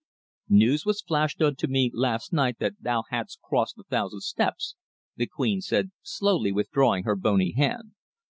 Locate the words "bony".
7.15-7.51